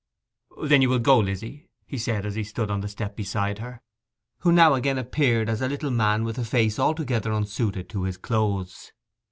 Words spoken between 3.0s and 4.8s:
beside her, who now